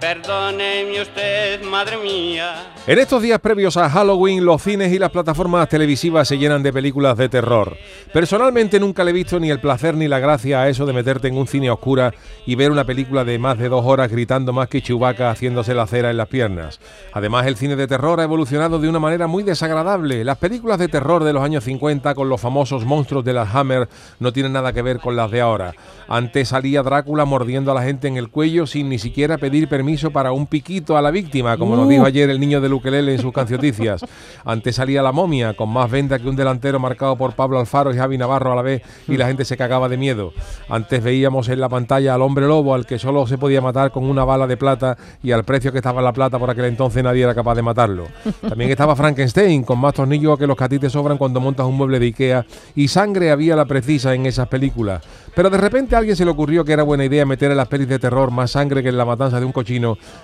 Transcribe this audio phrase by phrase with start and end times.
[0.00, 2.72] Perdóneme usted, madre mía.
[2.86, 6.72] En estos días previos a Halloween, los cines y las plataformas televisivas se llenan de
[6.72, 7.76] películas de terror.
[8.10, 11.28] Personalmente nunca le he visto ni el placer ni la gracia a eso de meterte
[11.28, 12.14] en un cine a oscura
[12.46, 15.86] y ver una película de más de dos horas gritando más que Chewbacca haciéndose la
[15.86, 16.80] cera en las piernas.
[17.12, 20.24] Además, el cine de terror ha evolucionado de una manera muy desagradable.
[20.24, 23.86] Las películas de terror de los años 50 con los famosos monstruos de las Hammer
[24.18, 25.74] no tienen nada que ver con las de ahora.
[26.08, 29.89] Antes salía Drácula mordiendo a la gente en el cuello sin ni siquiera pedir permiso
[30.12, 32.06] para un piquito a la víctima, como nos dijo uh.
[32.06, 34.04] ayer el niño de Luquelele en sus cancionicias.
[34.44, 37.96] Antes salía la momia, con más venda que un delantero marcado por Pablo Alfaro y
[37.96, 40.32] Javi Navarro a la vez, y la gente se cagaba de miedo.
[40.68, 44.04] Antes veíamos en la pantalla al hombre lobo, al que solo se podía matar con
[44.04, 47.24] una bala de plata, y al precio que estaba la plata por aquel entonces nadie
[47.24, 48.06] era capaz de matarlo.
[48.48, 51.66] También estaba Frankenstein, con más tornillos que los que a ti te sobran cuando montas
[51.66, 55.02] un mueble de Ikea, y sangre había la precisa en esas películas.
[55.34, 57.68] Pero de repente a alguien se le ocurrió que era buena idea meter en las
[57.68, 59.79] pelis de terror más sangre que en la matanza de un cochino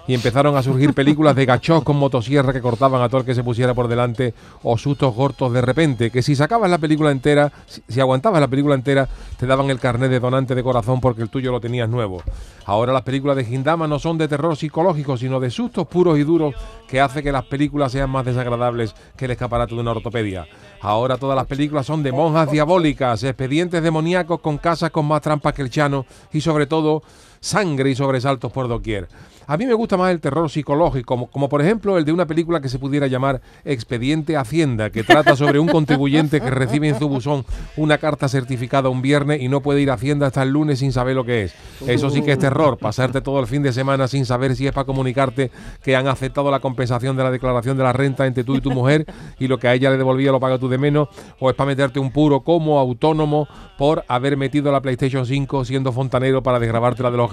[0.06, 3.34] y empezaron a surgir películas de gachos con motosierra que cortaban a todo el que
[3.34, 7.52] se pusiera por delante o sustos cortos de repente, que si sacabas la película entera,
[7.88, 11.28] si, aguantabas la película entera, te daban el carnet de donante de corazón porque el
[11.28, 12.22] tuyo lo tenías nuevo.
[12.64, 16.24] Ahora las películas de Gindama no son de terror psicológico, sino de sustos puros y
[16.24, 16.54] duros
[16.88, 20.46] que hace que las películas sean más desagradables que el escaparate de una ortopedia.
[20.80, 25.54] Ahora todas las películas son de monjas diabólicas, expedientes demoníacos con casas con más trampas
[25.54, 27.02] que el chano y sobre todo
[27.46, 29.08] sangre y sobresaltos por doquier.
[29.48, 32.60] A mí me gusta más el terror psicológico, como, por ejemplo el de una película
[32.60, 37.08] que se pudiera llamar Expediente Hacienda, que trata sobre un contribuyente que recibe en su
[37.08, 37.44] buzón
[37.76, 40.92] una carta certificada un viernes y no puede ir a Hacienda hasta el lunes sin
[40.92, 41.54] saber lo que es.
[41.86, 44.72] Eso sí que es terror, pasarte todo el fin de semana sin saber si es
[44.72, 45.52] para comunicarte
[45.84, 48.72] que han aceptado la compensación de la declaración de la renta entre tú y tu
[48.72, 49.06] mujer
[49.38, 51.08] y lo que a ella le devolvía lo paga tú de menos,
[51.38, 53.46] o es para meterte un puro como autónomo
[53.78, 57.30] por haber metido la PlayStation 5 siendo fontanero para desgrabártela de los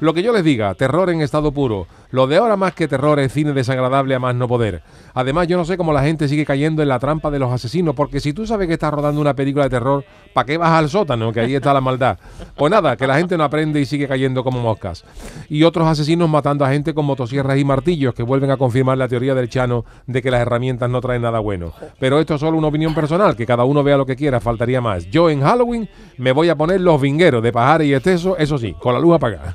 [0.00, 1.86] Lo que yo les diga, terror en estado puro.
[2.12, 4.82] Lo de ahora más que terror es cine desagradable a más no poder.
[5.14, 7.94] Además, yo no sé cómo la gente sigue cayendo en la trampa de los asesinos,
[7.94, 10.90] porque si tú sabes que estás rodando una película de terror, ¿para qué vas al
[10.90, 11.32] sótano?
[11.32, 12.18] Que ahí está la maldad.
[12.54, 15.04] Pues nada, que la gente no aprende y sigue cayendo como moscas.
[15.48, 19.08] Y otros asesinos matando a gente con motosierras y martillos, que vuelven a confirmar la
[19.08, 21.72] teoría del Chano de que las herramientas no traen nada bueno.
[21.98, 24.82] Pero esto es solo una opinión personal, que cada uno vea lo que quiera, faltaría
[24.82, 25.06] más.
[25.10, 28.74] Yo en Halloween me voy a poner los vingueros de pajar y exceso, eso sí,
[28.78, 29.54] con la luz apagada.